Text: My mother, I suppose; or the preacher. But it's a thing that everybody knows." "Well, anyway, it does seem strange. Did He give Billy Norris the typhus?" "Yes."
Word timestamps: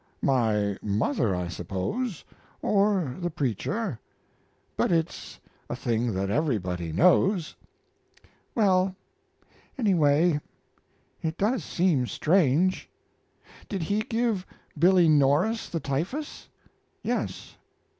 My 0.23 0.79
mother, 0.81 1.35
I 1.35 1.47
suppose; 1.47 2.23
or 2.63 3.15
the 3.19 3.29
preacher. 3.29 3.99
But 4.75 4.91
it's 4.91 5.39
a 5.69 5.75
thing 5.75 6.11
that 6.15 6.31
everybody 6.31 6.91
knows." 6.91 7.55
"Well, 8.55 8.95
anyway, 9.77 10.39
it 11.21 11.37
does 11.37 11.63
seem 11.63 12.07
strange. 12.07 12.89
Did 13.69 13.83
He 13.83 13.99
give 14.01 14.43
Billy 14.75 15.07
Norris 15.07 15.69
the 15.69 15.79
typhus?" 15.79 16.49
"Yes." 17.03 17.55